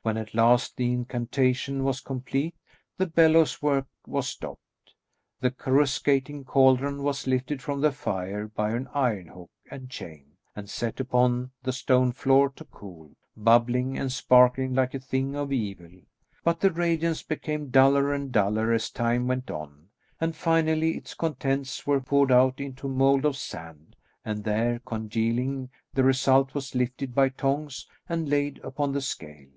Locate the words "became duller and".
17.22-18.32